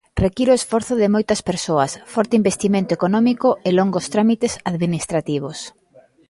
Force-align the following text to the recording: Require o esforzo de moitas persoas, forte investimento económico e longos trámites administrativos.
Require 0.25 0.51
o 0.53 0.59
esforzo 0.61 0.93
de 1.01 1.07
moitas 1.15 1.41
persoas, 1.49 1.91
forte 2.13 2.37
investimento 2.41 2.91
económico 2.97 3.49
e 3.67 3.69
longos 3.77 4.05
trámites 4.13 4.53
administrativos. 4.71 5.57